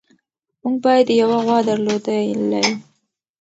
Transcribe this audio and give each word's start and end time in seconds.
موږ 0.61 0.75
باید 0.83 1.07
یوه 1.21 1.37
غوا 1.45 1.57
درلودلی. 1.67 2.67